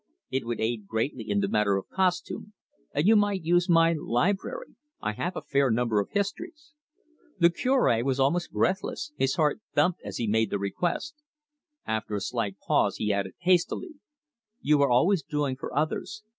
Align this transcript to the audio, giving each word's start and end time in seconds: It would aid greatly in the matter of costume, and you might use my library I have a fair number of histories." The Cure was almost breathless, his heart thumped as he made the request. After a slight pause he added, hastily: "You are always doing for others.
It 0.31 0.47
would 0.47 0.59
aid 0.59 0.87
greatly 0.87 1.29
in 1.29 1.41
the 1.41 1.47
matter 1.47 1.77
of 1.77 1.87
costume, 1.89 2.53
and 2.91 3.05
you 3.05 3.15
might 3.15 3.43
use 3.43 3.69
my 3.69 3.93
library 3.93 4.73
I 4.99 5.11
have 5.13 5.35
a 5.35 5.43
fair 5.43 5.69
number 5.69 5.99
of 5.99 6.09
histories." 6.09 6.73
The 7.37 7.51
Cure 7.51 8.03
was 8.03 8.19
almost 8.19 8.51
breathless, 8.51 9.11
his 9.15 9.35
heart 9.35 9.61
thumped 9.75 10.01
as 10.03 10.17
he 10.17 10.25
made 10.25 10.49
the 10.49 10.57
request. 10.57 11.13
After 11.85 12.15
a 12.15 12.19
slight 12.19 12.57
pause 12.57 12.95
he 12.97 13.13
added, 13.13 13.33
hastily: 13.41 13.99
"You 14.59 14.81
are 14.81 14.89
always 14.89 15.21
doing 15.21 15.55
for 15.55 15.71
others. 15.77 16.23